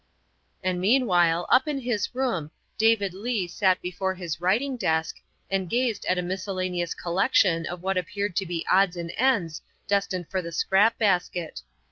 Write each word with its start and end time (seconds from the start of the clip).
And 0.63 0.81
meanwhile 0.81 1.45
up 1.51 1.67
in 1.67 1.77
his 1.79 2.15
room 2.15 2.49
David 2.75 3.13
Leigh 3.13 3.47
sat 3.47 3.79
before 3.83 4.15
his 4.15 4.41
writing 4.41 4.75
desk 4.75 5.17
and 5.47 5.69
gazed 5.69 6.05
at 6.07 6.17
a 6.17 6.23
miscellaneous 6.23 6.95
collection 6.95 7.67
of 7.67 7.83
what 7.83 7.99
appeared 7.99 8.35
to 8.37 8.47
be 8.47 8.65
odds 8.67 8.97
and 8.97 9.13
ends 9.15 9.61
destined 9.85 10.27
for 10.27 10.41
the 10.41 10.47
174 10.47 10.47
THE 10.47 10.47
WIFE 10.47 10.47
OF 10.47 10.55
scrap 10.55 10.97
basket. 10.97 11.61